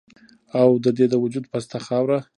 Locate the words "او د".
0.59-0.85